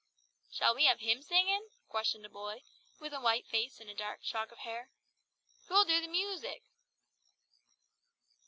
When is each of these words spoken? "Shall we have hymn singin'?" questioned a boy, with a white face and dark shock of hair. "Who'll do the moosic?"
"Shall 0.51 0.73
we 0.73 0.85
have 0.85 1.01
hymn 1.01 1.21
singin'?" 1.21 1.69
questioned 1.87 2.25
a 2.25 2.29
boy, 2.29 2.63
with 2.99 3.13
a 3.13 3.21
white 3.21 3.45
face 3.45 3.79
and 3.79 3.95
dark 3.99 4.23
shock 4.23 4.51
of 4.51 4.57
hair. 4.57 4.89
"Who'll 5.67 5.85
do 5.85 6.01
the 6.01 6.07
moosic?" 6.07 6.63